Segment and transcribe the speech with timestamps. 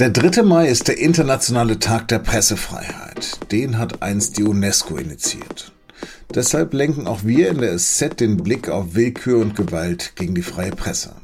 [0.00, 0.42] Der 3.
[0.42, 3.38] Mai ist der internationale Tag der Pressefreiheit.
[3.52, 5.72] Den hat einst die UNESCO initiiert.
[6.34, 10.42] Deshalb lenken auch wir in der SZ den Blick auf Willkür und Gewalt gegen die
[10.42, 11.14] freie Presse.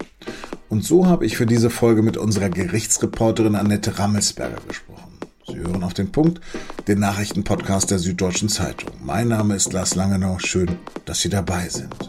[0.68, 5.18] Und so habe ich für diese Folge mit unserer Gerichtsreporterin Annette Rammelsberger gesprochen.
[5.48, 6.40] Sie hören auf den Punkt,
[6.86, 8.92] den Nachrichtenpodcast der Süddeutschen Zeitung.
[9.02, 10.38] Mein Name ist Lars Langenau.
[10.38, 12.08] Schön, dass Sie dabei sind.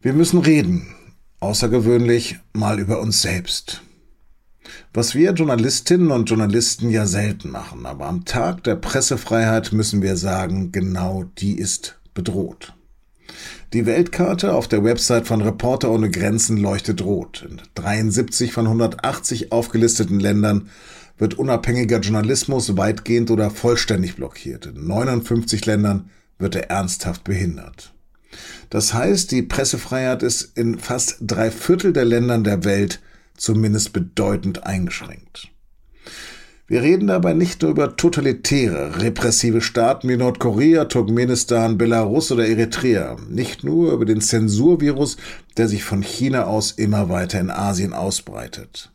[0.00, 0.88] Wir müssen reden
[1.46, 3.82] außergewöhnlich mal über uns selbst.
[4.92, 10.16] Was wir Journalistinnen und Journalisten ja selten machen, aber am Tag der Pressefreiheit müssen wir
[10.16, 12.74] sagen, genau die ist bedroht.
[13.72, 17.46] Die Weltkarte auf der Website von Reporter ohne Grenzen leuchtet rot.
[17.48, 20.68] In 73 von 180 aufgelisteten Ländern
[21.18, 24.66] wird unabhängiger Journalismus weitgehend oder vollständig blockiert.
[24.66, 27.95] In 59 Ländern wird er ernsthaft behindert.
[28.70, 33.00] Das heißt, die Pressefreiheit ist in fast drei Viertel der Ländern der Welt
[33.36, 35.50] zumindest bedeutend eingeschränkt.
[36.68, 43.16] Wir reden dabei nicht nur über totalitäre, repressive Staaten wie Nordkorea, Turkmenistan, Belarus oder Eritrea,
[43.28, 45.16] nicht nur über den Zensurvirus,
[45.56, 48.90] der sich von China aus immer weiter in Asien ausbreitet.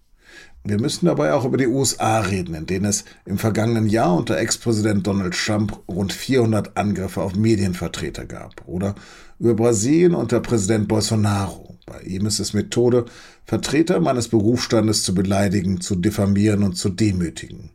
[0.63, 4.37] Wir müssen dabei auch über die USA reden, in denen es im vergangenen Jahr unter
[4.37, 8.67] Ex-Präsident Donald Trump rund 400 Angriffe auf Medienvertreter gab.
[8.67, 8.93] Oder
[9.39, 11.77] über Brasilien unter Präsident Bolsonaro.
[11.87, 13.05] Bei ihm ist es Methode,
[13.43, 17.71] Vertreter meines Berufsstandes zu beleidigen, zu diffamieren und zu demütigen.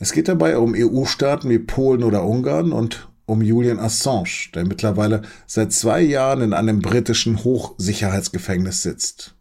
[0.00, 5.22] Es geht dabei um EU-Staaten wie Polen oder Ungarn und um Julian Assange, der mittlerweile
[5.46, 9.36] seit zwei Jahren in einem britischen Hochsicherheitsgefängnis sitzt.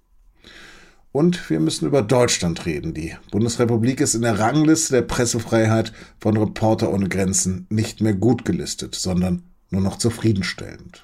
[1.11, 2.93] Und wir müssen über Deutschland reden.
[2.93, 8.45] Die Bundesrepublik ist in der Rangliste der Pressefreiheit von Reporter ohne Grenzen nicht mehr gut
[8.45, 11.01] gelistet, sondern nur noch zufriedenstellend.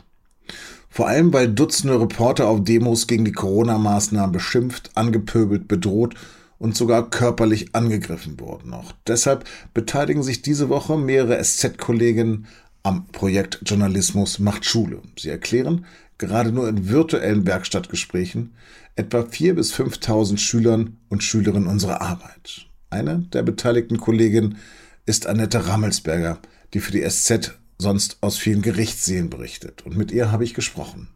[0.90, 6.16] Vor allem, weil Dutzende Reporter auf Demos gegen die Corona-Maßnahmen beschimpft, angepöbelt, bedroht
[6.60, 8.74] und sogar körperlich angegriffen wurden.
[8.74, 12.48] Auch deshalb beteiligen sich diese Woche mehrere SZ-Kolleginnen
[12.84, 15.02] am Projekt Journalismus macht Schule.
[15.18, 15.86] Sie erklären,
[16.18, 18.56] gerade nur in virtuellen Werkstattgesprächen,
[18.96, 22.68] etwa 4.000 bis 5.000 Schülern und Schülerinnen unsere Arbeit.
[22.90, 24.58] Eine der beteiligten Kolleginnen
[25.06, 26.40] ist Annette Rammelsberger,
[26.74, 29.86] die für die SZ sonst aus vielen Gerichtssälen berichtet.
[29.86, 31.10] Und mit ihr habe ich gesprochen.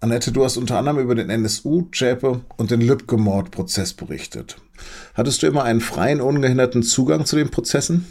[0.00, 4.56] Annette, du hast unter anderem über den NSU, Zschäpe und den Lübcke-Mordprozess berichtet.
[5.14, 8.06] Hattest du immer einen freien, ungehinderten Zugang zu den Prozessen?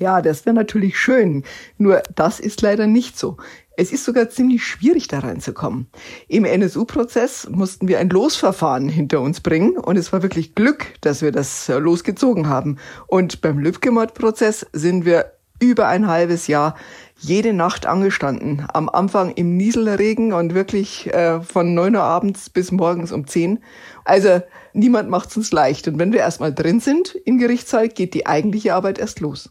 [0.00, 1.44] Ja, das wäre natürlich schön.
[1.76, 3.36] Nur das ist leider nicht so.
[3.76, 5.88] Es ist sogar ziemlich schwierig, da reinzukommen.
[6.26, 11.20] Im NSU-Prozess mussten wir ein Losverfahren hinter uns bringen und es war wirklich Glück, dass
[11.20, 12.78] wir das äh, losgezogen haben.
[13.08, 16.76] Und beim Lübcke-Mord-Prozess sind wir über ein halbes Jahr
[17.18, 18.64] jede Nacht angestanden.
[18.72, 23.58] Am Anfang im Nieselregen und wirklich äh, von neun Uhr abends bis morgens um zehn.
[24.06, 24.40] Also
[24.72, 25.88] niemand macht es uns leicht.
[25.88, 29.50] Und wenn wir erstmal drin sind im Gerichtssaal, geht die eigentliche Arbeit erst los.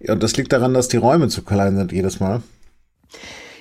[0.00, 2.42] Ja, und das liegt daran, dass die Räume zu klein sind jedes Mal.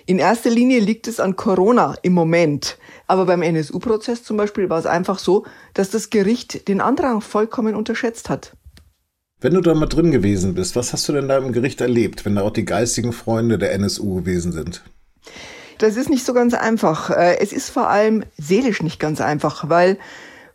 [0.08, 2.78] In erster Linie liegt es an Corona im Moment.
[3.08, 7.76] Aber beim NSU-Prozess zum Beispiel war es einfach so, dass das Gericht den Antrag vollkommen
[7.76, 8.54] unterschätzt hat.
[9.42, 12.26] Wenn du da mal drin gewesen bist, was hast du denn da im Gericht erlebt,
[12.26, 14.84] wenn da auch die geistigen Freunde der NSU gewesen sind?
[15.78, 17.10] Das ist nicht so ganz einfach.
[17.10, 19.98] Äh, es ist vor allem seelisch nicht ganz einfach, weil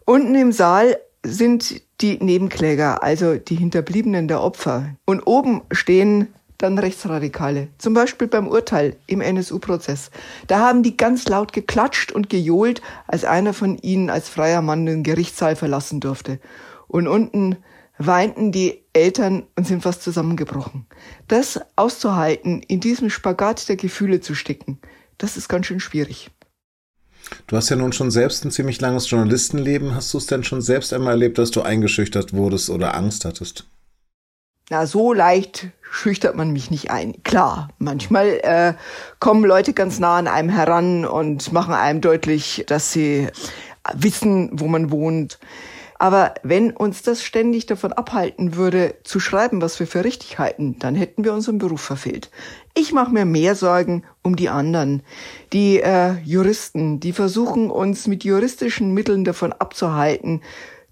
[0.05, 4.95] unten im Saal sind die Nebenkläger, also die Hinterbliebenen der Opfer.
[5.05, 7.69] Und oben stehen dann Rechtsradikale.
[7.79, 10.11] Zum Beispiel beim Urteil im NSU-Prozess.
[10.47, 14.87] Da haben die ganz laut geklatscht und gejohlt, als einer von ihnen als freier Mann
[14.87, 16.39] den Gerichtssaal verlassen durfte.
[16.87, 17.57] Und unten
[17.99, 20.87] weinten die Eltern und sind fast zusammengebrochen.
[21.29, 24.81] Das auszuhalten, in diesem Spagat der Gefühle zu stecken,
[25.19, 26.31] das ist ganz schön schwierig.
[27.47, 29.95] Du hast ja nun schon selbst ein ziemlich langes Journalistenleben.
[29.95, 33.67] Hast du es denn schon selbst einmal erlebt, dass du eingeschüchtert wurdest oder Angst hattest?
[34.71, 37.23] Na, so leicht schüchtert man mich nicht ein.
[37.25, 38.75] Klar, manchmal äh,
[39.19, 43.29] kommen Leute ganz nah an einem heran und machen einem deutlich, dass sie
[43.95, 45.39] wissen, wo man wohnt.
[46.01, 50.79] Aber wenn uns das ständig davon abhalten würde, zu schreiben, was wir für richtig halten,
[50.79, 52.31] dann hätten wir unseren Beruf verfehlt.
[52.75, 55.03] Ich mache mir mehr Sorgen um die anderen,
[55.53, 60.41] die äh, Juristen, die versuchen uns mit juristischen Mitteln davon abzuhalten,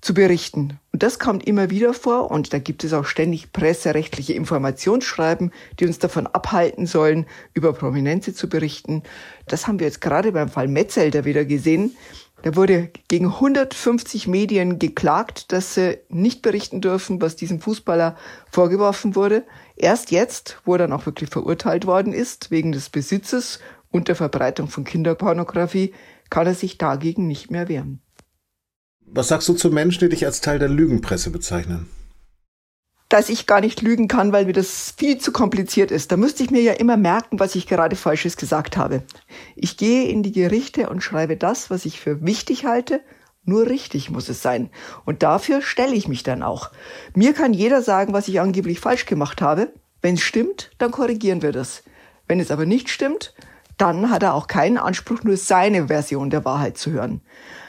[0.03, 0.79] zu berichten.
[0.93, 5.87] Und das kommt immer wieder vor und da gibt es auch ständig presserechtliche Informationsschreiben, die
[5.87, 7.25] uns davon abhalten sollen,
[7.55, 9.03] über Prominenze zu berichten.
[9.47, 11.97] Das haben wir jetzt gerade beim Fall Metzelder wieder gesehen.
[12.43, 18.17] Da wurde gegen 150 Medien geklagt, dass sie nicht berichten dürfen, was diesem Fußballer
[18.51, 19.45] vorgeworfen wurde.
[19.77, 23.59] Erst jetzt, wo er dann auch wirklich verurteilt worden ist, wegen des Besitzes
[23.91, 25.93] und der Verbreitung von Kinderpornografie,
[26.31, 28.01] kann er sich dagegen nicht mehr wehren.
[29.05, 31.89] Was sagst du zu Menschen, die dich als Teil der Lügenpresse bezeichnen?
[33.09, 36.13] Dass ich gar nicht lügen kann, weil mir das viel zu kompliziert ist.
[36.13, 39.03] Da müsste ich mir ja immer merken, was ich gerade Falsches gesagt habe.
[39.57, 43.01] Ich gehe in die Gerichte und schreibe das, was ich für wichtig halte.
[43.45, 44.69] Nur richtig muss es sein.
[45.07, 46.71] Und dafür stelle ich mich dann auch.
[47.15, 49.73] Mir kann jeder sagen, was ich angeblich falsch gemacht habe.
[50.03, 51.83] Wenn es stimmt, dann korrigieren wir das.
[52.27, 53.33] Wenn es aber nicht stimmt,
[53.79, 57.23] dann hat er auch keinen Anspruch, nur seine Version der Wahrheit zu hören.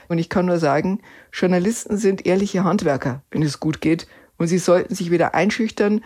[0.09, 1.01] Und ich kann nur sagen,
[1.31, 4.07] Journalisten sind ehrliche Handwerker, wenn es gut geht.
[4.39, 6.01] Und sie sollten sich weder einschüchtern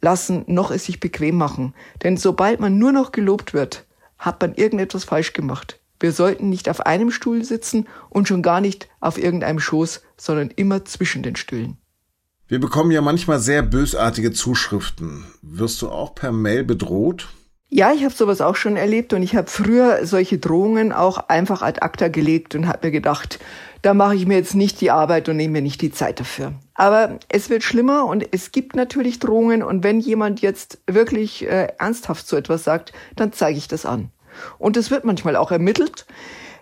[0.00, 1.74] lassen, noch es sich bequem machen.
[2.02, 3.84] Denn sobald man nur noch gelobt wird,
[4.18, 5.80] hat man irgendetwas falsch gemacht.
[6.00, 10.50] Wir sollten nicht auf einem Stuhl sitzen und schon gar nicht auf irgendeinem Schoß, sondern
[10.50, 11.76] immer zwischen den Stühlen.
[12.48, 15.24] Wir bekommen ja manchmal sehr bösartige Zuschriften.
[15.42, 17.28] Wirst du auch per Mail bedroht?
[17.74, 21.62] Ja, ich habe sowas auch schon erlebt und ich habe früher solche Drohungen auch einfach
[21.62, 23.38] ad acta gelegt und habe mir gedacht,
[23.80, 26.52] da mache ich mir jetzt nicht die Arbeit und nehme mir nicht die Zeit dafür.
[26.74, 31.68] Aber es wird schlimmer und es gibt natürlich Drohungen und wenn jemand jetzt wirklich äh,
[31.78, 34.10] ernsthaft so etwas sagt, dann zeige ich das an.
[34.58, 36.04] Und es wird manchmal auch ermittelt.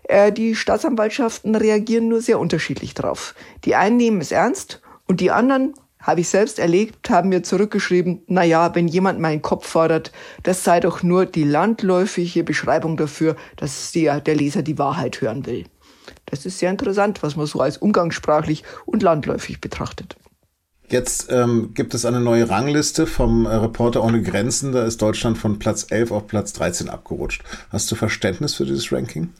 [0.05, 3.35] Äh, die Staatsanwaltschaften reagieren nur sehr unterschiedlich drauf.
[3.65, 8.23] Die einen nehmen es ernst und die anderen habe ich selbst erlebt, haben mir zurückgeschrieben,
[8.27, 10.13] na ja, wenn jemand meinen Kopf fordert,
[10.43, 15.47] das sei doch nur die landläufige Beschreibung dafür, dass der, der Leser die Wahrheit hören
[15.47, 15.65] will.
[16.27, 20.17] Das ist sehr interessant, was man so als umgangssprachlich und landläufig betrachtet.
[20.89, 24.73] Jetzt ähm, gibt es eine neue Rangliste vom äh, Reporter ohne Grenzen.
[24.73, 27.45] Da ist Deutschland von Platz 11 auf Platz 13 abgerutscht.
[27.71, 29.33] Hast du Verständnis für dieses Ranking?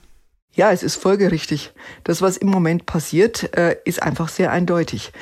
[0.53, 1.73] Ja, es ist folgerichtig.
[2.05, 5.13] Das, was im Moment passiert, äh, ist einfach sehr eindeutig.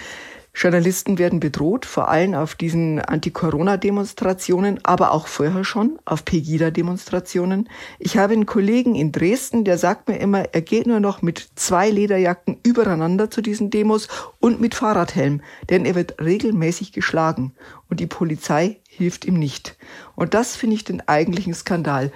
[0.58, 7.68] Journalisten werden bedroht, vor allem auf diesen Anti-Corona-Demonstrationen, aber auch vorher schon auf Pegida-Demonstrationen.
[8.00, 11.48] Ich habe einen Kollegen in Dresden, der sagt mir immer, er geht nur noch mit
[11.54, 14.08] zwei Lederjacken übereinander zu diesen Demos
[14.40, 17.54] und mit Fahrradhelm, denn er wird regelmäßig geschlagen
[17.88, 19.76] und die Polizei hilft ihm nicht.
[20.16, 22.10] Und das finde ich den eigentlichen Skandal.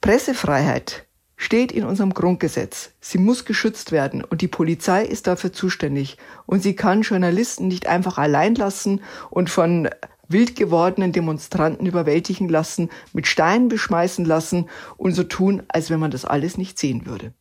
[0.00, 1.06] Pressefreiheit
[1.36, 2.90] steht in unserem Grundgesetz.
[3.00, 6.16] Sie muss geschützt werden und die Polizei ist dafür zuständig.
[6.46, 9.00] Und sie kann Journalisten nicht einfach allein lassen
[9.30, 9.88] und von
[10.28, 16.10] wild gewordenen Demonstranten überwältigen lassen, mit Steinen beschmeißen lassen und so tun, als wenn man
[16.10, 17.32] das alles nicht sehen würde.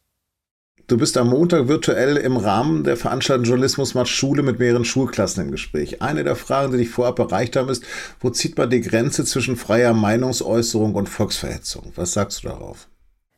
[0.88, 5.46] Du bist am Montag virtuell im Rahmen der Veranstaltung Journalismus macht Schule mit mehreren Schulklassen
[5.46, 6.02] im Gespräch.
[6.02, 7.86] Eine der Fragen, die dich vorab erreicht haben, ist,
[8.20, 11.94] wo zieht man die Grenze zwischen freier Meinungsäußerung und Volksverhetzung?
[11.96, 12.90] Was sagst du darauf?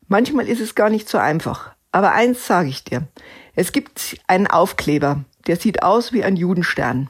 [0.08, 1.72] Manchmal ist es gar nicht so einfach.
[1.92, 3.08] Aber eins sage ich dir.
[3.56, 7.10] Es gibt einen Aufkleber, der sieht aus wie ein Judenstern.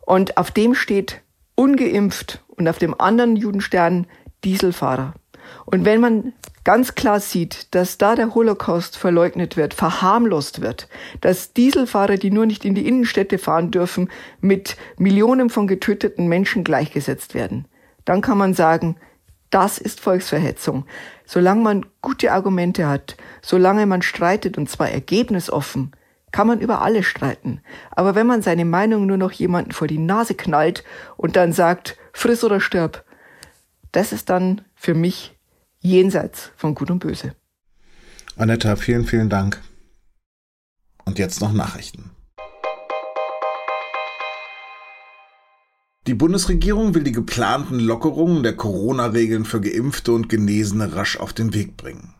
[0.00, 1.20] Und auf dem steht
[1.54, 4.06] ungeimpft und auf dem anderen Judenstern
[4.44, 5.14] Dieselfahrer.
[5.64, 6.32] Und wenn man
[6.64, 10.88] ganz klar sieht, dass da der Holocaust verleugnet wird, verharmlost wird,
[11.20, 16.64] dass Dieselfahrer, die nur nicht in die Innenstädte fahren dürfen, mit Millionen von getöteten Menschen
[16.64, 17.66] gleichgesetzt werden,
[18.04, 18.96] dann kann man sagen,
[19.50, 20.86] das ist Volksverhetzung.
[21.24, 25.92] Solange man gute Argumente hat, solange man streitet und zwar ergebnisoffen,
[26.32, 27.60] kann man über alles streiten.
[27.90, 30.84] Aber wenn man seine Meinung nur noch jemanden vor die Nase knallt
[31.16, 33.04] und dann sagt, friss oder stirb,
[33.92, 35.34] das ist dann für mich
[35.80, 37.34] jenseits von Gut und Böse.
[38.36, 39.62] Annetta, vielen, vielen Dank.
[41.04, 42.10] Und jetzt noch Nachrichten.
[46.06, 51.52] Die Bundesregierung will die geplanten Lockerungen der Corona-Regeln für Geimpfte und Genesene rasch auf den
[51.52, 52.14] Weg bringen.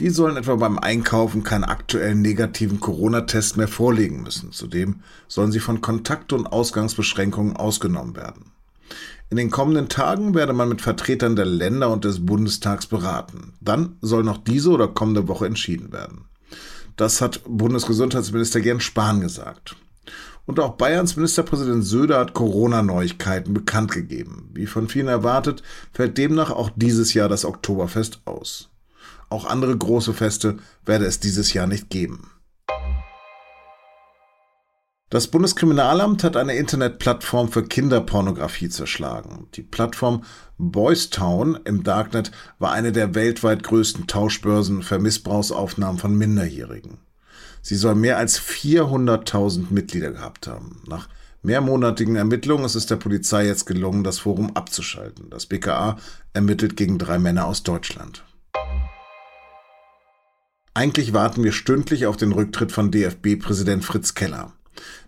[0.00, 4.50] Die sollen etwa beim Einkaufen keinen aktuellen negativen Corona-Test mehr vorlegen müssen.
[4.50, 4.96] Zudem
[5.28, 8.46] sollen sie von Kontakt- und Ausgangsbeschränkungen ausgenommen werden.
[9.30, 13.52] In den kommenden Tagen werde man mit Vertretern der Länder und des Bundestags beraten.
[13.60, 16.24] Dann soll noch diese oder kommende Woche entschieden werden.
[16.96, 19.76] Das hat Bundesgesundheitsminister Jens Spahn gesagt.
[20.46, 24.50] Und auch Bayerns Ministerpräsident Söder hat Corona-Neuigkeiten bekannt gegeben.
[24.52, 28.70] Wie von vielen erwartet, fällt demnach auch dieses Jahr das Oktoberfest aus.
[29.30, 32.30] Auch andere große Feste werde es dieses Jahr nicht geben.
[35.10, 39.46] Das Bundeskriminalamt hat eine Internetplattform für Kinderpornografie zerschlagen.
[39.54, 40.24] Die Plattform
[40.58, 46.98] Boystown im Darknet war eine der weltweit größten Tauschbörsen für Missbrauchsaufnahmen von Minderjährigen.
[47.66, 50.82] Sie soll mehr als 400.000 Mitglieder gehabt haben.
[50.86, 51.08] Nach
[51.42, 55.30] mehrmonatigen Ermittlungen ist es der Polizei jetzt gelungen, das Forum abzuschalten.
[55.30, 55.96] Das BKA
[56.34, 58.22] ermittelt gegen drei Männer aus Deutschland.
[60.74, 64.52] Eigentlich warten wir stündlich auf den Rücktritt von DFB-Präsident Fritz Keller.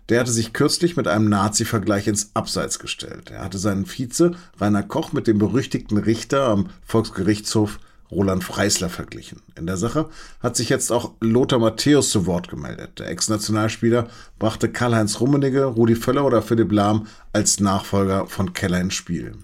[0.09, 3.29] Der hatte sich kürzlich mit einem Nazi-Vergleich ins Abseits gestellt.
[3.29, 7.77] Er hatte seinen Vize Rainer Koch mit dem berüchtigten Richter am Volksgerichtshof
[8.11, 9.41] Roland Freisler verglichen.
[9.55, 10.09] In der Sache
[10.39, 12.99] hat sich jetzt auch Lothar Matthäus zu Wort gemeldet.
[12.99, 14.07] Der Ex-Nationalspieler
[14.39, 19.35] brachte Karl-Heinz Rummenigge, Rudi Völler oder Philipp Lahm als Nachfolger von Keller ins Spiel.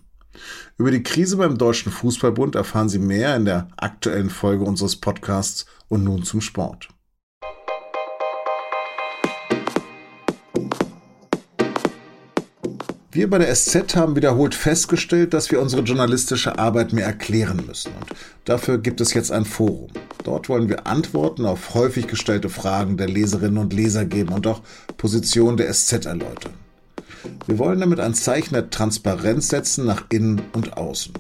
[0.78, 5.66] Über die Krise beim Deutschen Fußballbund erfahren Sie mehr in der aktuellen Folge unseres Podcasts
[5.90, 6.90] und nun zum Sport.
[13.14, 17.92] Wir bei der SZ haben wiederholt festgestellt, dass wir unsere journalistische Arbeit mehr erklären müssen.
[17.94, 18.10] Und
[18.46, 19.92] dafür gibt es jetzt ein Forum.
[20.24, 24.62] Dort wollen wir Antworten auf häufig gestellte Fragen der Leserinnen und Leser geben und auch
[24.98, 26.54] Positionen der SZ erläutern.
[27.46, 31.14] Wir wollen damit ein Zeichen der Transparenz setzen nach innen und außen.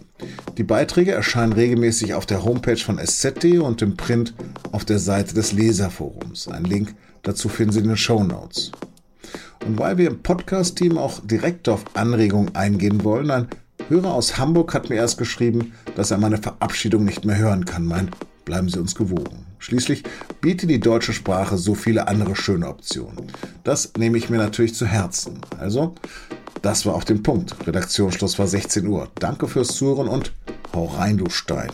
[0.58, 4.34] Die Beiträge erscheinen regelmäßig auf der Homepage von SZ.de und im Print
[4.72, 6.48] auf der Seite des Leserforums.
[6.48, 8.72] Ein Link dazu finden Sie in den Show Notes.
[9.66, 13.48] Und weil wir im Podcast-Team auch direkt auf Anregungen eingehen wollen, ein
[13.90, 17.86] Hörer aus Hamburg hat mir erst geschrieben, dass er meine Verabschiedung nicht mehr hören kann.
[17.86, 18.10] Mein,
[18.46, 19.46] bleiben Sie uns gewogen.
[19.60, 20.04] Schließlich
[20.42, 23.32] bietet die deutsche Sprache so viele andere schöne Optionen.
[23.64, 25.40] Das nehme ich mir natürlich zu Herzen.
[25.60, 25.96] Also,
[26.62, 27.56] das war auf den Punkt.
[27.68, 29.10] Redaktionsschluss war 16 Uhr.
[29.20, 30.34] Danke fürs Zuhören und
[30.74, 31.72] hau rein, du Stein.